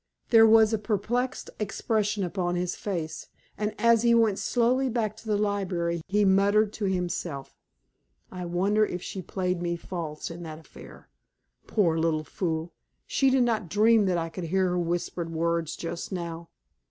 [0.31, 5.27] There was a perplexed expression upon his face, and as he went slowly back to
[5.27, 7.55] the library he muttered to himself:
[8.31, 11.07] "I wonder if she played me false in that affair?
[11.67, 12.73] Poor little fool!
[13.05, 16.49] She did not dream that I could hear her whispered words just now.